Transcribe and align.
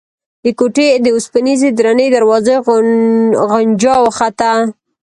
د 0.43 0.45
کوټې 0.59 0.89
د 1.05 1.07
اوسپنيزې 1.15 1.69
درنې 1.79 2.07
دروازې 2.15 2.55
غنجا 3.51 3.95
وخته. 4.03 4.51